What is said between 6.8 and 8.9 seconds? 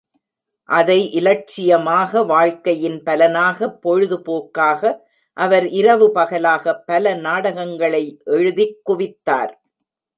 பல நாடகங்களை எழுதிக்